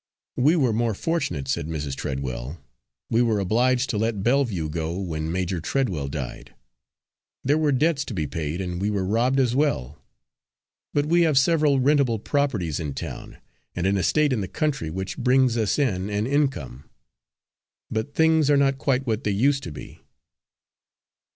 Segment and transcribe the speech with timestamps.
[0.35, 1.93] "We were more fortunate," said Mrs.
[1.93, 2.59] Treadwell.
[3.11, 6.55] "We were obliged to let Belleview go when Major Treadwell died
[7.43, 10.01] there were debts to be paid, and we were robbed as well
[10.91, 13.37] but we have several rentable properties in town,
[13.75, 16.89] and an estate in the country which brings us in an income.
[17.91, 20.01] But things are not quite what they used to be!"